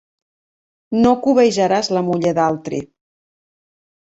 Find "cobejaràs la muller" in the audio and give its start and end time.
1.27-2.33